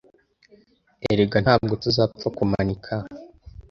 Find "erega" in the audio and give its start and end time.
1.11-1.37